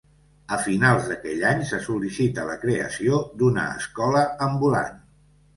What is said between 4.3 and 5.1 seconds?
ambulant.